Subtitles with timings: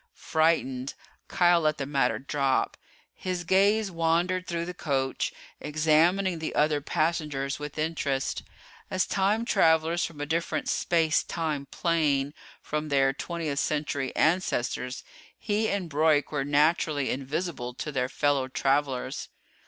[0.15, 0.95] Frightened,
[1.29, 2.75] Kial let the matter drop.
[3.13, 8.41] His gaze wandered through the coach, examining the other passengers with interest.
[8.89, 12.33] As time travelers from a different space time plane
[12.63, 15.03] from their 20th Century ancestors,
[15.37, 19.29] he and Broyk were naturally invisible to their fellow travelers.